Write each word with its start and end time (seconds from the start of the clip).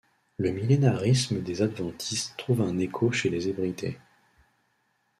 Le 0.37 0.49
millénarisme 0.49 1.43
des 1.43 1.61
adventistes 1.61 2.33
trouve 2.35 2.63
un 2.63 2.79
écho 2.79 3.11
chez 3.11 3.29
les 3.29 3.49
Hébridais. 3.49 3.99